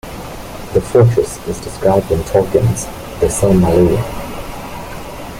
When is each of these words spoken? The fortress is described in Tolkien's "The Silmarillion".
The 0.73 0.81
fortress 0.81 1.37
is 1.47 1.59
described 1.59 2.09
in 2.09 2.21
Tolkien's 2.21 2.85
"The 3.19 3.27
Silmarillion". 3.27 4.03